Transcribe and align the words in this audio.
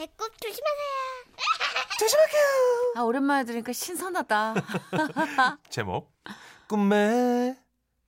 배꼽 0.00 0.32
조심하세요. 0.40 1.36
조심할게요. 2.00 2.42
아, 2.96 3.02
오랜만에 3.02 3.44
들으니까 3.44 3.70
신선하다. 3.74 4.54
제목 5.68 6.10
꿈에 6.70 7.54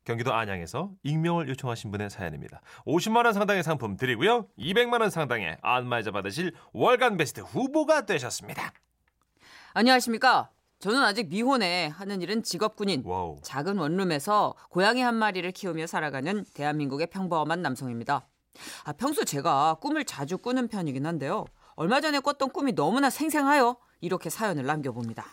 경기도 0.07 0.33
안양에서 0.33 0.91
익명을 1.03 1.51
요청하신 1.51 1.91
분의 1.91 2.09
사연입니다. 2.09 2.63
50만 2.87 3.27
원 3.27 3.35
상당의 3.35 3.63
상품 3.63 3.99
드리고요. 3.99 4.47
200만 4.59 5.03
원 5.03 5.11
상당의 5.11 5.59
안마의자 5.61 6.13
받으실 6.13 6.55
월간 6.73 7.19
베스트 7.19 7.43
후보가 7.43 8.07
되셨습니다. 8.07 8.73
안녕하십니까? 9.75 10.49
저는 10.79 11.03
아직 11.03 11.29
미혼에 11.29 11.89
하는 11.89 12.23
일은 12.23 12.43
직업군인 12.43 13.03
와우. 13.05 13.37
작은 13.43 13.77
원룸에서 13.77 14.55
고양이 14.71 15.03
한 15.03 15.15
마리를 15.17 15.51
키우며 15.53 15.87
살아가는 15.87 16.47
대한민국의 16.55 17.09
평범한 17.09 17.61
남성입니다. 17.61 18.27
아, 18.85 18.93
평소 18.93 19.25
제가 19.25 19.75
꿈을 19.75 20.07
자주 20.07 20.39
꾸는 20.39 20.69
편이긴 20.69 21.05
한데요. 21.05 21.45
얼마 21.75 22.01
전에 22.01 22.21
꿨던 22.21 22.51
꿈이 22.51 22.75
너무나 22.75 23.11
생생하여 23.11 23.77
이렇게 24.01 24.31
사연을 24.31 24.65
남겨봅니다. 24.65 25.25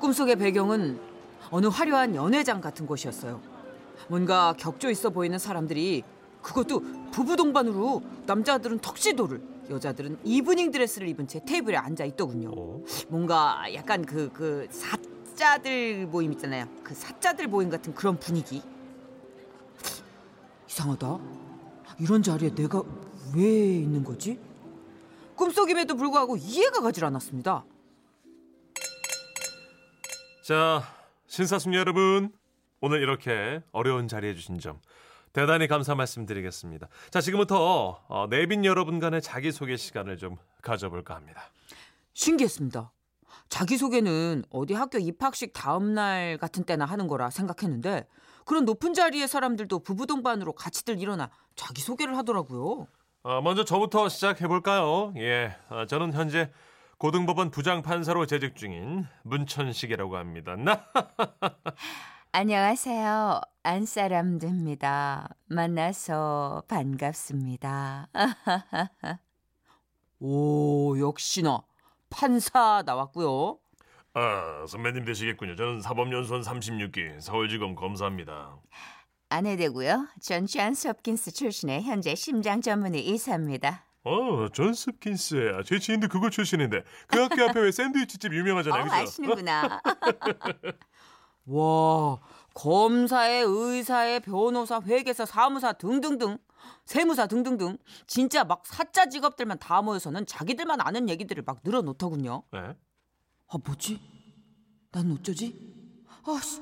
꿈속의 0.00 0.36
배경은 0.36 1.00
어느 1.50 1.66
화려한 1.66 2.14
연회장 2.14 2.60
같은 2.60 2.86
곳이었어요. 2.86 3.40
뭔가 4.08 4.52
격조 4.58 4.90
있어 4.90 5.10
보이는 5.10 5.38
사람들이 5.38 6.02
그것도 6.42 7.10
부부 7.10 7.36
동반으로 7.36 8.02
남자들은 8.26 8.78
턱시도를 8.80 9.40
여자들은 9.70 10.20
이브닝 10.22 10.70
드레스를 10.70 11.08
입은 11.08 11.26
채 11.26 11.40
테이블에 11.44 11.76
앉아 11.76 12.04
있더군요. 12.04 12.52
어? 12.56 12.84
뭔가 13.08 13.64
약간 13.74 14.04
그, 14.04 14.30
그, 14.32 14.68
사자들 14.70 16.06
모임 16.06 16.32
있잖아요. 16.32 16.66
그 16.84 16.94
사자들 16.94 17.48
모임 17.48 17.68
같은 17.68 17.94
그런 17.94 18.18
분위기. 18.18 18.62
이상하다. 20.68 21.45
이런 21.98 22.22
자리에 22.22 22.54
내가 22.54 22.82
왜 23.34 23.42
있는 23.76 24.04
거지? 24.04 24.38
꿈속임에도 25.34 25.96
불구하고 25.96 26.36
이해가 26.36 26.80
가질 26.80 27.04
않았습니다. 27.04 27.64
자, 30.42 30.82
신사숙녀 31.26 31.78
여러분. 31.78 32.32
오늘 32.80 33.00
이렇게 33.00 33.62
어려운 33.72 34.06
자리해 34.06 34.34
주신 34.34 34.58
점 34.58 34.80
대단히 35.32 35.66
감사 35.66 35.94
말씀드리겠습니다. 35.94 36.88
자, 37.10 37.20
지금부터 37.20 38.04
어, 38.06 38.26
내빈 38.28 38.64
여러분 38.64 39.00
간의 39.00 39.22
자기소개 39.22 39.76
시간을 39.76 40.18
좀 40.18 40.36
가져볼까 40.62 41.14
합니다. 41.14 41.42
신기했습니다. 42.12 42.92
자기소개는 43.48 44.44
어디 44.50 44.74
학교 44.74 44.98
입학식 44.98 45.52
다음날 45.52 46.38
같은 46.38 46.64
때나 46.64 46.84
하는 46.84 47.06
거라 47.06 47.30
생각했는데 47.30 48.06
그런 48.46 48.64
높은 48.64 48.94
자리의 48.94 49.28
사람들도 49.28 49.80
부부 49.80 50.06
동반으로 50.06 50.54
같이들 50.54 51.00
일어나 51.00 51.30
자기 51.56 51.82
소개를 51.82 52.16
하더라고요. 52.16 52.86
어, 53.24 53.40
먼저 53.42 53.64
저부터 53.64 54.08
시작해 54.08 54.46
볼까요? 54.46 55.12
예, 55.16 55.56
어, 55.68 55.84
저는 55.86 56.12
현재 56.12 56.50
고등법원 56.96 57.50
부장 57.50 57.82
판사로 57.82 58.24
재직 58.26 58.54
중인 58.54 59.04
문천식이라고 59.24 60.16
합니다. 60.16 60.54
나 60.54 60.86
안녕하세요. 62.30 63.40
안사람입니다. 63.64 65.28
만나서 65.46 66.62
반갑습니다. 66.68 68.08
오, 70.20 70.96
역시나 71.00 71.62
판사 72.10 72.84
나왔고요. 72.86 73.58
아, 74.18 74.64
선배님 74.66 75.04
되시겠군요. 75.04 75.56
저는 75.56 75.82
사법연수원 75.82 76.40
36기 76.40 77.20
서울지검 77.20 77.74
검사입니다. 77.74 78.56
아내 79.28 79.56
되고요. 79.56 80.08
전 80.22 80.46
존스 80.46 80.88
홉킨스 80.88 81.32
출신의 81.32 81.82
현재 81.82 82.14
심장 82.14 82.62
전문의 82.62 83.06
의사입니다. 83.06 83.84
어, 84.04 84.48
존스 84.50 84.88
홉킨스. 84.88 85.62
제 85.66 85.78
지인도 85.78 86.08
그거 86.08 86.30
출신인데 86.30 86.82
그 87.08 87.20
학교 87.20 87.44
앞에 87.44 87.60
왜 87.60 87.70
샌드위치집 87.70 88.32
유명하잖아요. 88.32 88.80
어, 88.80 88.84
그죠? 88.84 88.96
아시는구나. 88.96 89.82
와, 91.44 92.18
검사에 92.54 93.42
의사에 93.46 94.20
변호사, 94.20 94.80
회계사, 94.80 95.26
사무사 95.26 95.74
등등등, 95.74 96.38
세무사 96.86 97.26
등등등 97.26 97.76
진짜 98.06 98.44
막 98.44 98.64
사자 98.64 99.10
직업들만 99.10 99.58
다 99.58 99.82
모여서는 99.82 100.24
자기들만 100.24 100.80
아는 100.80 101.10
얘기들을 101.10 101.42
막 101.44 101.58
늘어놓더군요. 101.62 102.44
네? 102.52 102.74
아 103.48 103.58
뭐지? 103.64 104.00
난 104.92 105.12
어쩌지? 105.12 106.04
아씨, 106.24 106.60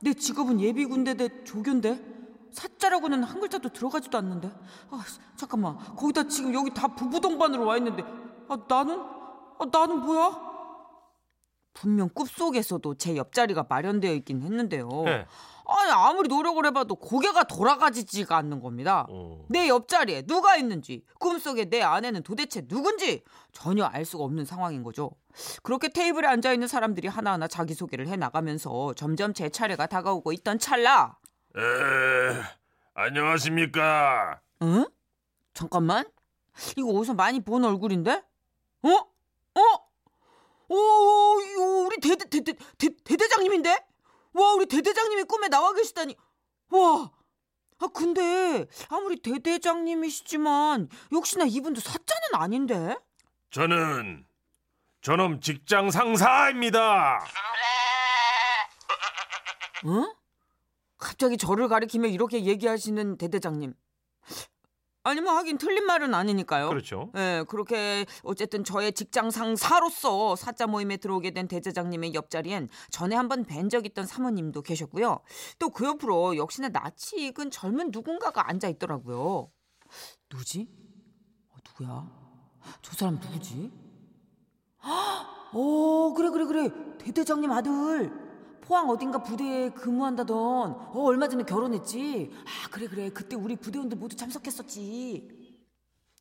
내 0.00 0.12
직업은 0.12 0.60
예비군대대 0.60 1.44
조교인데 1.44 2.14
사자라고는 2.52 3.22
한 3.24 3.40
글자도 3.40 3.68
들어가지도 3.70 4.16
않는데. 4.18 4.48
아 4.90 5.04
잠깐만, 5.36 5.76
거기다 5.96 6.28
지금 6.28 6.54
여기 6.54 6.72
다 6.72 6.88
부부 6.88 7.20
동반으로 7.20 7.66
와 7.66 7.76
있는데, 7.78 8.02
아 8.48 8.56
나는, 8.68 8.98
아 8.98 9.64
나는 9.72 10.00
뭐야? 10.00 10.53
분명 11.74 12.08
꿈속에서도 12.08 12.94
제 12.94 13.16
옆자리가 13.16 13.66
마련되어 13.68 14.12
있긴 14.14 14.42
했는데요. 14.42 14.88
네. 15.04 15.26
아니 15.66 15.90
아무리 15.90 16.28
노력을 16.28 16.64
해봐도 16.66 16.94
고개가 16.94 17.44
돌아가지지가 17.44 18.36
않는 18.36 18.60
겁니다. 18.60 19.06
어. 19.08 19.44
내 19.48 19.68
옆자리에 19.68 20.22
누가 20.22 20.56
있는지 20.56 21.04
꿈속에 21.18 21.66
내 21.66 21.82
아내는 21.82 22.22
도대체 22.22 22.66
누군지 22.66 23.22
전혀 23.52 23.84
알 23.84 24.04
수가 24.04 24.24
없는 24.24 24.44
상황인 24.44 24.82
거죠. 24.82 25.10
그렇게 25.62 25.88
테이블에 25.88 26.28
앉아 26.28 26.52
있는 26.52 26.68
사람들이 26.68 27.08
하나하나 27.08 27.48
자기 27.48 27.74
소개를 27.74 28.08
해 28.08 28.16
나가면서 28.16 28.94
점점 28.94 29.32
제 29.34 29.48
차례가 29.48 29.86
다가오고 29.86 30.32
있던 30.32 30.58
찰나. 30.58 31.18
에, 31.56 31.60
안녕하십니까? 32.94 34.40
응? 34.62 34.86
잠깐만. 35.54 36.04
이거 36.76 36.90
어디서 36.90 37.14
많이 37.14 37.40
본 37.40 37.64
얼굴인데? 37.64 38.22
어? 38.82 38.88
어? 38.88 39.60
오, 40.68 40.76
대대 42.04 42.28
대대 42.28 42.52
대, 42.76 42.90
대대장님인데? 43.02 43.86
와, 44.34 44.52
우리 44.54 44.66
대대장님이 44.66 45.24
꿈에 45.24 45.48
나와 45.48 45.72
계시다니. 45.72 46.14
와. 46.70 47.10
아, 47.78 47.86
근데 47.88 48.66
아무리 48.90 49.16
대대장님이시지만 49.16 50.88
역시나 51.12 51.46
이분도 51.46 51.80
사자는 51.80 52.34
아닌데. 52.34 52.96
저는 53.50 54.26
저놈 55.00 55.40
직장 55.40 55.90
상사입니다. 55.90 57.24
응? 59.86 60.12
갑자기 60.98 61.36
저를 61.36 61.68
가리키며 61.68 62.08
이렇게 62.08 62.44
얘기하시는 62.44 63.16
대대장님. 63.16 63.74
아니 65.06 65.20
뭐 65.20 65.32
하긴 65.34 65.58
틀린 65.58 65.84
말은 65.84 66.14
아니니까요. 66.14 66.70
그렇죠. 66.70 67.10
예, 67.14 67.44
그렇게 67.46 68.06
어쨌든 68.22 68.64
저의 68.64 68.92
직장 68.94 69.30
상사로서 69.30 70.34
사자 70.34 70.66
모임에 70.66 70.96
들어오게 70.96 71.32
된 71.32 71.46
대대장님의 71.46 72.14
옆자리엔 72.14 72.70
전에 72.90 73.14
한번 73.14 73.44
뵌 73.44 73.68
적 73.68 73.84
있던 73.86 74.06
사모님도 74.06 74.62
계셨고요. 74.62 75.20
또 75.58 75.68
그 75.68 75.84
옆으로 75.86 76.36
역시나 76.36 76.68
낯이 76.68 77.26
익은 77.28 77.50
젊은 77.50 77.90
누군가가 77.92 78.48
앉아 78.48 78.68
있더라고요. 78.68 79.50
누구지? 80.30 80.68
어, 81.50 81.56
누구야? 81.68 82.10
저 82.80 82.92
사람 82.94 83.16
누구지? 83.16 83.70
어, 85.52 86.14
그래 86.16 86.30
그래 86.30 86.44
그래. 86.46 86.68
대대장님 86.98 87.50
아들. 87.52 88.23
포항 88.64 88.88
어딘가 88.88 89.22
부대에 89.22 89.70
근무한다던 89.70 90.36
어 90.36 90.92
얼마 91.04 91.28
전에 91.28 91.44
결혼했지? 91.44 92.30
아 92.46 92.68
그래 92.70 92.86
그래. 92.86 93.10
그때 93.10 93.36
우리 93.36 93.56
부대원들 93.56 93.98
모두 93.98 94.16
참석했었지. 94.16 95.28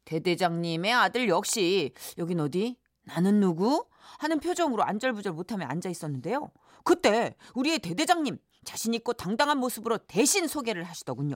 대대장님의 0.05 0.91
아들 0.91 1.29
역시 1.29 1.93
여긴 2.17 2.41
어디? 2.41 2.77
나는 3.03 3.39
누구? 3.39 3.85
하는 4.19 4.39
표정으로 4.39 4.83
안절부절 4.83 5.33
못하며 5.33 5.65
앉아 5.65 5.89
있었는데요. 5.89 6.51
그때 6.83 7.35
우리의 7.55 7.79
대대장님 7.79 8.37
자신 8.65 8.93
있고 8.93 9.13
당당한 9.13 9.57
모습으로 9.59 9.97
대신 9.99 10.47
소개를 10.47 10.83
하시더군요. 10.83 11.35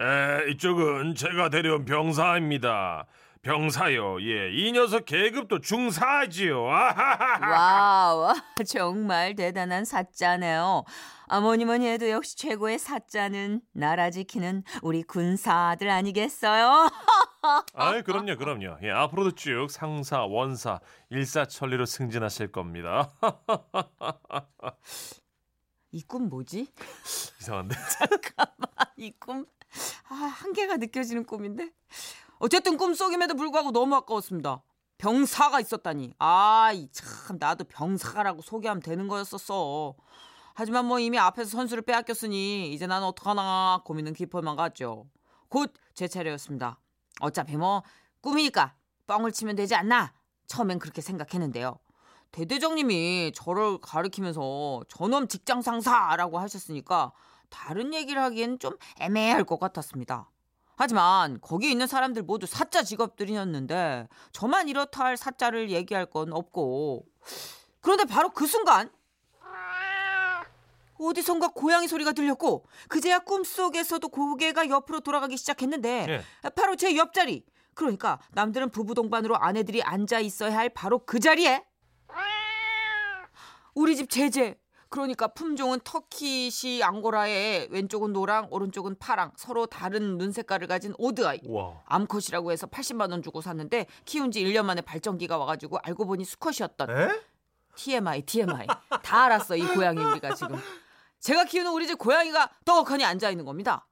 에, 0.00 0.50
이쪽은 0.50 1.14
제가 1.16 1.50
데려온 1.50 1.84
병사입니다. 1.84 3.06
병사요. 3.44 4.20
예, 4.22 4.50
이 4.52 4.72
녀석 4.72 5.04
계급도 5.04 5.60
중사지요. 5.60 6.62
와우, 6.62 8.34
정말 8.66 9.34
대단한 9.34 9.84
사자네요. 9.84 10.84
뭐니 11.28 11.64
뭐니 11.64 11.86
해도 11.86 12.08
역시 12.10 12.36
최고의 12.36 12.78
사자는 12.78 13.60
나라 13.72 14.10
지키는 14.10 14.64
우리 14.82 15.02
군사들 15.02 15.88
아니겠어요? 15.90 16.88
아이, 17.74 18.02
그럼요, 18.02 18.36
그럼요. 18.38 18.78
예, 18.82 18.90
앞으로도 18.90 19.32
쭉 19.32 19.68
상사, 19.70 20.24
원사, 20.24 20.80
일사천리로 21.10 21.84
승진하실 21.86 22.50
겁니다. 22.50 23.12
이 25.92 26.02
꿈 26.08 26.28
뭐지 26.28 26.66
이상한데. 27.40 27.76
이 28.96 29.12
꿈, 29.20 29.46
아, 30.08 30.14
한계가 30.14 30.78
느껴지는 30.78 31.24
꿈인데. 31.24 31.70
어쨌든 32.44 32.76
꿈속임에도 32.76 33.36
불구하고 33.36 33.70
너무 33.72 33.94
아까웠습니다. 33.96 34.62
병사가 34.98 35.60
있었다니. 35.60 36.12
아, 36.18 36.72
이 36.74 36.88
참, 36.92 37.38
나도 37.40 37.64
병사라고 37.64 38.42
소개하면 38.42 38.82
되는 38.82 39.08
거였었어. 39.08 39.94
하지만 40.52 40.84
뭐 40.84 40.98
이미 40.98 41.18
앞에서 41.18 41.48
선수를 41.48 41.82
빼앗겼으니 41.84 42.70
이제 42.74 42.86
나는 42.86 43.06
어떡하나 43.06 43.80
고민은 43.86 44.12
깊어만 44.12 44.56
갔죠. 44.56 45.06
곧 45.48 45.72
제 45.94 46.06
차례였습니다. 46.06 46.80
어차피 47.20 47.56
뭐 47.56 47.82
꿈이니까 48.20 48.74
뻥을 49.06 49.32
치면 49.32 49.56
되지 49.56 49.74
않나? 49.76 50.12
처음엔 50.46 50.80
그렇게 50.80 51.00
생각했는데요. 51.00 51.78
대대장님이 52.32 53.32
저를 53.34 53.78
가리키면서 53.78 54.82
전업 54.88 55.30
직장 55.30 55.62
상사라고 55.62 56.38
하셨으니까 56.40 57.12
다른 57.48 57.94
얘기를 57.94 58.20
하기엔 58.20 58.58
좀 58.58 58.76
애매할 59.00 59.44
것 59.44 59.58
같았습니다. 59.58 60.28
하지만 60.76 61.38
거기 61.40 61.70
있는 61.70 61.86
사람들 61.86 62.22
모두 62.22 62.46
사자 62.46 62.82
직업들이었는데 62.82 64.08
저만 64.32 64.68
이렇다 64.68 65.04
할 65.04 65.16
사자를 65.16 65.70
얘기할 65.70 66.06
건 66.06 66.32
없고 66.32 67.06
그런데 67.80 68.04
바로 68.04 68.30
그 68.30 68.46
순간 68.46 68.90
어디선가 70.98 71.48
고양이 71.48 71.88
소리가 71.88 72.12
들렸고 72.12 72.66
그제야 72.88 73.18
꿈속에서도 73.18 74.08
고개가 74.08 74.68
옆으로 74.68 75.00
돌아가기 75.00 75.36
시작했는데 75.36 76.06
예. 76.08 76.50
바로 76.50 76.76
제 76.76 76.96
옆자리 76.96 77.44
그러니까 77.74 78.20
남들은 78.32 78.70
부부 78.70 78.94
동반으로 78.94 79.36
아내들이 79.36 79.82
앉아 79.82 80.20
있어야 80.20 80.56
할 80.56 80.68
바로 80.68 81.00
그 81.04 81.18
자리에 81.18 81.64
우리 83.74 83.96
집 83.96 84.08
제재 84.08 84.56
그러니까 84.94 85.26
품종은 85.26 85.80
터키시 85.82 86.84
앙고라의 86.84 87.66
왼쪽은 87.72 88.12
노랑 88.12 88.46
오른쪽은 88.52 88.94
파랑 89.00 89.32
서로 89.34 89.66
다른 89.66 90.18
눈 90.18 90.30
색깔을 90.30 90.68
가진 90.68 90.94
오드아이 90.98 91.40
와. 91.48 91.82
암컷이라고 91.86 92.52
해서 92.52 92.68
80만 92.68 93.10
원 93.10 93.20
주고 93.20 93.40
샀는데 93.40 93.88
키운 94.04 94.30
지 94.30 94.44
1년 94.44 94.64
만에 94.64 94.82
발정기가 94.82 95.36
와가지고 95.36 95.78
알고 95.82 96.06
보니 96.06 96.24
수컷이었던 96.24 96.90
에? 96.90 97.08
TMI, 97.74 98.22
TMI. 98.22 98.68
다 99.02 99.24
알았어, 99.24 99.56
이 99.56 99.66
고양이 99.66 100.00
우리가 100.00 100.32
지금. 100.36 100.60
제가 101.18 101.42
키우는 101.42 101.72
우리 101.72 101.88
집 101.88 101.98
고양이가 101.98 102.50
떡하니 102.64 103.04
앉아 103.04 103.30
있는 103.30 103.44
겁니다. 103.44 103.88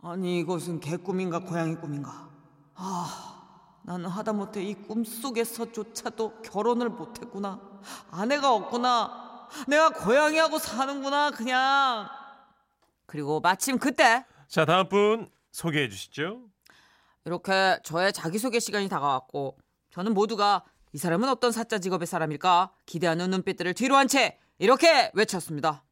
아니, 0.00 0.38
이것은 0.38 0.80
개꿈인가 0.80 1.40
고양이 1.40 1.76
꿈인가? 1.76 2.30
아, 2.76 3.80
나는 3.82 4.08
하다못해 4.08 4.62
이 4.62 4.72
꿈속에서조차도 4.72 6.40
결혼을 6.40 6.88
못했구나. 6.88 7.60
아내가 8.10 8.54
없구나. 8.54 9.25
내가 9.68 9.90
고양이하고 9.90 10.58
사는구나, 10.58 11.30
그냥. 11.30 12.08
그리고 13.06 13.40
마침 13.40 13.78
그때 13.78 14.24
자, 14.48 14.64
다음 14.64 14.88
분 14.88 15.30
소개해 15.52 15.88
주시죠. 15.88 16.42
이렇게 17.24 17.78
저의 17.82 18.12
자기소개 18.12 18.60
시간이 18.60 18.88
다가왔고 18.88 19.58
저는 19.90 20.14
모두가 20.14 20.64
이 20.92 20.98
사람은 20.98 21.28
어떤 21.28 21.50
사자 21.52 21.78
직업의 21.78 22.06
사람일까 22.06 22.72
기대하는 22.86 23.30
눈빛들을 23.30 23.74
뒤로 23.74 23.96
한 23.96 24.06
채 24.08 24.38
이렇게 24.58 25.10
외쳤습니다. 25.14 25.84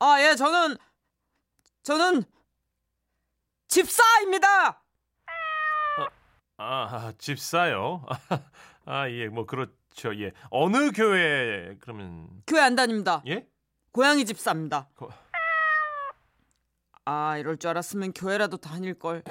아, 0.00 0.20
예, 0.20 0.34
저는 0.34 0.76
저는 1.82 2.24
집사입니다. 3.68 4.82
아, 6.58 7.12
집사요. 7.18 8.04
아, 8.86 9.08
예, 9.10 9.28
뭐 9.28 9.46
그렇 9.46 9.68
죠. 9.96 10.14
예. 10.20 10.32
어느 10.50 10.92
교회 10.92 11.76
그러면 11.80 12.28
교회 12.46 12.60
안 12.60 12.76
다닙니다. 12.76 13.22
예? 13.26 13.46
고양이 13.92 14.24
집사입니다. 14.24 14.88
고- 14.94 15.08
아, 17.06 17.38
이럴 17.38 17.56
줄 17.56 17.70
알았으면 17.70 18.12
교회라도 18.12 18.58
다닐 18.58 18.94
걸. 18.98 19.22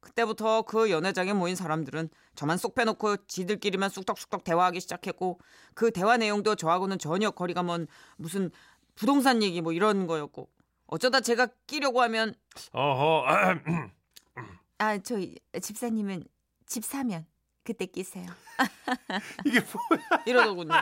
그때부터 0.00 0.62
그 0.62 0.90
연회장에 0.90 1.32
모인 1.34 1.54
사람들은 1.54 2.08
저만 2.34 2.56
쏙 2.56 2.74
빼놓고 2.74 3.26
지들끼리만 3.26 3.90
쑥덕쑥덕 3.90 4.42
대화하기 4.42 4.80
시작했고 4.80 5.38
그 5.74 5.90
대화 5.90 6.16
내용도 6.16 6.54
저하고는 6.54 6.98
전혀 6.98 7.30
거리가 7.30 7.62
먼 7.62 7.86
무슨 8.16 8.50
부동산 8.94 9.42
얘기 9.42 9.60
뭐 9.60 9.72
이런 9.72 10.06
거였고 10.06 10.48
어쩌다 10.86 11.20
제가 11.20 11.48
끼려고 11.66 12.00
하면 12.02 12.34
어허. 12.72 13.24
아, 14.78 14.98
저 14.98 15.16
집사님은 15.60 16.24
집 16.66 16.84
사면 16.84 17.26
그때 17.68 17.84
끼세요. 17.84 18.24
이게 19.44 19.60
뭐야? 19.60 20.22
이러더군요. 20.24 20.72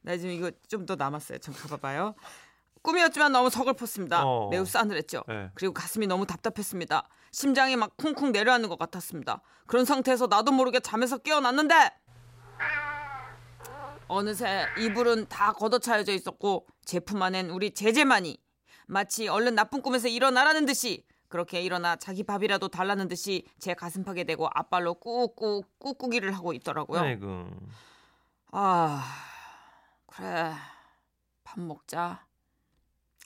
나 0.00 0.16
지금 0.16 0.30
이거 0.30 0.50
좀 0.68 0.86
더 0.86 0.96
남았어요. 0.96 1.36
좀 1.38 1.52
가봐봐요. 1.54 2.14
꿈이었지만 2.80 3.30
너무 3.30 3.50
서글펐습니다. 3.50 4.24
어. 4.24 4.48
매우 4.48 4.64
싸늘했죠. 4.64 5.22
네. 5.28 5.50
그리고 5.54 5.74
가슴이 5.74 6.06
너무 6.06 6.24
답답했습니다. 6.26 7.06
심장이 7.30 7.76
막 7.76 7.94
쿵쿵 7.98 8.32
내려앉는 8.32 8.70
것 8.70 8.78
같았습니다. 8.78 9.42
그런 9.66 9.84
상태에서 9.84 10.28
나도 10.28 10.50
모르게 10.52 10.80
잠에서 10.80 11.18
깨어났는데 11.18 11.74
어느새 14.08 14.66
이불은 14.78 15.26
다 15.28 15.52
걷어차여져 15.52 16.12
있었고 16.12 16.66
제품 16.86 17.22
안엔 17.22 17.50
우리 17.50 17.72
제재만이 17.74 18.38
마치 18.86 19.28
얼른 19.28 19.54
나쁜 19.54 19.82
꿈에서 19.82 20.08
일어나라는 20.08 20.64
듯이 20.64 21.04
그렇게 21.32 21.62
일어나 21.62 21.96
자기 21.96 22.24
밥이라도 22.24 22.68
달라는 22.68 23.08
듯이 23.08 23.46
제 23.58 23.72
가슴팍에 23.72 24.24
대고 24.24 24.48
앞발로 24.52 24.92
꾹꾹 24.92 25.64
꾹꾹이를 25.78 26.30
하고 26.32 26.52
있더라고요. 26.52 27.00
아이고. 27.00 27.46
아, 28.50 29.02
그래. 30.04 30.52
밥 31.42 31.58
먹자. 31.58 32.26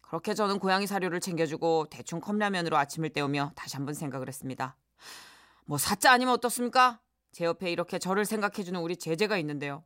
그렇게 0.02 0.34
저는 0.34 0.60
고양이 0.60 0.86
사료를 0.86 1.18
챙겨주고 1.18 1.88
대충 1.90 2.20
컵라면으로 2.20 2.76
아침을 2.76 3.10
때우며 3.10 3.50
다시 3.56 3.74
한번 3.74 3.92
생각을 3.94 4.28
했습니다. 4.28 4.76
뭐 5.64 5.76
사자 5.76 6.12
아니면 6.12 6.34
어떻습니까? 6.34 7.00
제 7.32 7.44
옆에 7.44 7.72
이렇게 7.72 7.98
저를 7.98 8.24
생각해주는 8.24 8.78
우리 8.80 8.96
제재가 8.96 9.36
있는데요. 9.38 9.82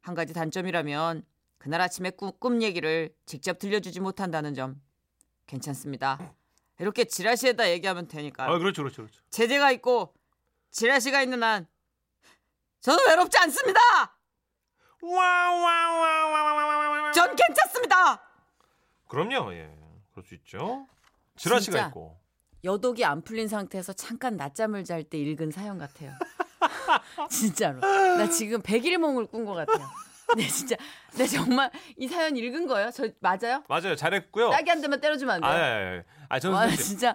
한 0.00 0.14
가지 0.14 0.32
단점이라면 0.32 1.24
그날 1.58 1.80
아침에 1.80 2.10
꿈, 2.10 2.30
꿈 2.38 2.62
얘기를 2.62 3.12
직접 3.26 3.58
들려주지 3.58 3.98
못한다는 3.98 4.54
점 4.54 4.80
괜찮습니다. 5.48 6.36
이렇게 6.78 7.04
지라시에다 7.04 7.70
얘기하면 7.70 8.08
되니까. 8.08 8.44
아, 8.44 8.58
그렇죠. 8.58 8.82
그렇죠. 8.82 9.02
그렇죠. 9.02 9.20
제재가 9.30 9.70
있고 9.72 10.14
지라시가 10.70 11.22
있는 11.22 11.42
한 11.42 11.66
저는 12.80 12.98
외롭지 13.08 13.36
않습니다. 13.38 13.80
와와와와와와와. 15.00 17.12
전 17.12 17.34
괜찮습니다. 17.36 18.22
그럼요. 19.08 19.52
예. 19.54 19.74
그럴 20.12 20.24
수 20.24 20.34
있죠. 20.34 20.86
지라시가. 21.36 21.86
있고. 21.88 22.18
여독이 22.64 23.04
안 23.04 23.22
풀린 23.22 23.46
상태에서 23.48 23.92
잠깐 23.92 24.36
낮잠을 24.36 24.84
잘 24.84 25.04
때 25.04 25.18
읽은 25.18 25.50
사연 25.50 25.78
같아요. 25.78 26.12
진짜로. 27.30 27.80
나 27.80 28.28
지금 28.30 28.62
백일몽을 28.62 29.26
꾼 29.26 29.44
것 29.44 29.52
같아요. 29.54 29.86
네, 30.36 30.46
진짜. 30.46 30.76
네, 31.16 31.26
정말 31.26 31.70
이 31.96 32.08
사연 32.08 32.36
읽은 32.36 32.66
거예요? 32.66 32.90
저 32.90 33.08
맞아요? 33.20 33.62
맞아요. 33.68 33.94
잘했고요. 33.94 34.50
딱이 34.50 34.68
한 34.68 34.80
대만 34.80 35.00
때려주면 35.00 35.36
안 35.36 35.44
아, 35.44 35.54
돼요? 35.54 35.62
아, 35.62 35.98
아, 35.98 36.02
아 36.28 36.38
저는 36.40 36.56
와, 36.56 36.68
사실 36.68 36.84
진짜. 36.84 37.14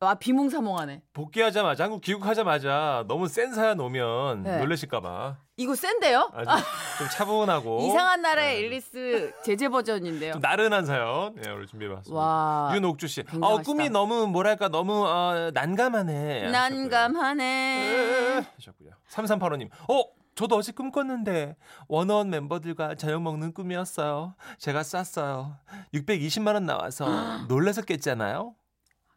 와, 0.00 0.14
비몽사몽하네. 0.14 1.02
복귀하자마자 1.12 1.84
한국 1.84 2.00
귀국하자마자 2.02 3.04
너무 3.08 3.26
센 3.26 3.52
사연 3.52 3.80
오면 3.80 4.44
네. 4.44 4.58
놀라실까봐 4.58 5.38
이거 5.56 5.74
센데요? 5.74 6.30
아주 6.32 6.64
좀 6.98 7.08
차분하고 7.08 7.80
이상한 7.90 8.22
나라의 8.22 8.60
네. 8.60 8.66
앨리스 8.66 9.32
제재 9.44 9.68
버전인데요. 9.68 10.34
좀 10.34 10.40
나른한 10.40 10.86
사연 10.86 11.34
네, 11.34 11.50
오늘 11.50 11.66
준비해봤습니다. 11.66 12.16
와. 12.16 12.70
윤옥주 12.76 13.08
씨, 13.08 13.22
어, 13.22 13.24
굉장하시다. 13.24 13.62
꿈이 13.64 13.90
너무 13.90 14.28
뭐랄까 14.28 14.68
너무 14.68 15.04
어, 15.04 15.50
난감하네. 15.52 16.48
난감하네. 16.52 18.46
하셨고요. 18.56 18.90
3385님, 19.10 19.68
어 19.88 20.04
저도 20.38 20.54
어제 20.54 20.70
꿈 20.70 20.92
꿨는데 20.92 21.56
원어원 21.88 22.30
멤버들과 22.30 22.94
저녁 22.94 23.22
먹는 23.22 23.52
꿈이었어요. 23.52 24.36
제가 24.58 24.84
쌌어요. 24.84 25.56
620만 25.92 26.54
원 26.54 26.64
나와서 26.64 27.06
놀라서 27.48 27.82
깼잖아요. 27.82 28.54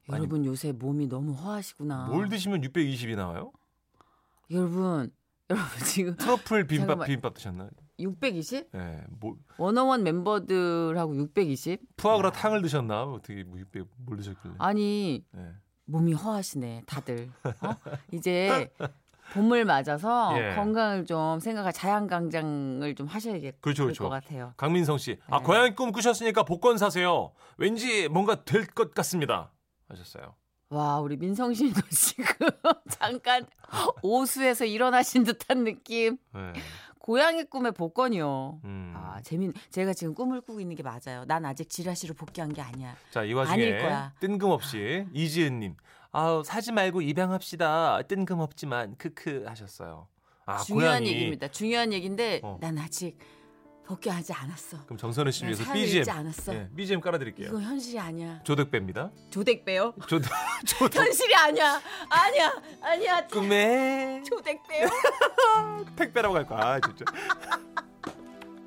여러분 0.10 0.44
요새 0.46 0.72
몸이 0.72 1.06
너무 1.06 1.34
허하시구나. 1.34 2.08
뭘 2.08 2.28
드시면 2.28 2.62
620이 2.62 3.16
나와요? 3.16 3.52
여러분, 4.50 5.12
여러분 5.52 5.70
지금 5.86 6.16
트러플 6.16 6.66
비빔밥 6.66 6.88
잠깐만. 6.88 7.06
비빔밥 7.08 7.34
드셨나요? 7.36 7.70
620? 8.00 8.72
예, 8.74 9.04
뭐 9.20 9.38
원어원 9.60 10.02
멤버들하고 10.02 11.16
620? 11.18 11.98
푸아그라 11.98 12.32
탕을 12.32 12.64
드셨나? 12.64 13.04
어떻게 13.04 13.44
뭐 13.44 13.60
600, 13.60 13.86
뭘 13.98 14.18
드셨길래? 14.18 14.56
아니 14.58 15.24
예. 15.38 15.50
몸이 15.86 16.14
허하시네 16.14 16.86
다들. 16.88 17.30
어? 17.44 17.76
이제 18.12 18.72
봄을 19.34 19.66
맞아서 19.66 20.34
예. 20.38 20.56
건강을 20.56 21.06
좀 21.06 21.40
생각할 21.40 21.72
자양강장을 21.74 22.96
좀 22.96 23.08
하셔야겠 23.08 23.62
그렇죠, 23.62 23.84
것 23.84 23.94
그렇죠. 23.94 24.10
같아요. 24.10 24.54
강민성 24.58 24.98
씨, 24.98 25.18
아 25.30 25.40
네. 25.40 25.44
고양이 25.44 25.76
꿈 25.76 25.92
꾸셨으니까 25.92 26.44
복권 26.44 26.78
사세요. 26.78 27.32
왠지 27.58 28.08
뭔가 28.10 28.44
될 28.44 28.66
것 28.68 28.94
같습니다. 28.94 29.52
하셨어요. 29.90 30.36
와 30.70 31.00
우리 31.00 31.18
민성 31.18 31.54
씨도 31.54 31.82
지금 31.92 32.48
잠깐 32.90 33.46
오수에서 34.02 34.66
일어나신 34.66 35.24
듯한 35.24 35.64
느낌. 35.66 36.18
네. 36.34 36.54
고양이 37.00 37.44
꿈의 37.44 37.72
복권이요. 37.74 38.62
음. 38.64 38.94
아 38.96 39.20
재민. 39.24 39.52
제가 39.72 39.94
지금 39.94 40.14
꿈을 40.14 40.40
꾸고 40.42 40.60
있는 40.62 40.76
게 40.76 40.84
맞아요. 40.84 41.26
난 41.26 41.44
아직 41.46 41.68
지라시로 41.70 42.14
복귀한 42.14 42.54
게 42.54 42.62
아니야. 42.62 42.96
자, 43.10 43.24
이 43.24 43.34
와중에 43.34 43.78
거야. 43.80 44.14
뜬금없이 44.20 45.08
이지은님, 45.12 45.76
아우 46.12 46.44
사지 46.44 46.72
말고 46.72 47.02
입양합시다. 47.02 48.02
뜬금없지만 48.08 48.96
크크 48.98 49.46
하셨어요. 49.48 50.08
아, 50.46 50.58
중요한 50.58 51.00
고양이. 51.00 51.08
얘기입니다. 51.10 51.48
중요한 51.48 51.94
얘기인데 51.94 52.42
어. 52.44 52.58
난 52.60 52.78
아직 52.78 53.18
복귀하지 53.86 54.34
않았어. 54.34 54.86
그럼 54.86 54.98
정선우 54.98 55.32
씨나 55.32 55.48
위해서 55.50 55.74
BGM 55.74 56.10
않았어. 56.10 56.54
예, 56.54 56.70
BGM 56.76 57.02
깔아드릴게요. 57.02 57.48
이거 57.48 57.60
현실이 57.62 58.00
아니야. 58.00 58.42
조득배입니다. 58.44 59.12
조댁배요? 59.30 59.94
조득 60.08 60.30
조득 60.66 61.00
현실이 61.00 61.34
아니야. 61.36 61.82
아니야. 62.10 62.62
아니야. 62.82 63.28
꿈에 63.28 64.22
조댁배요? 64.24 64.88
택배라고 65.96 66.36
할 66.36 66.46
거야. 66.46 66.60
아, 66.60 66.80
진짜. 66.80 67.06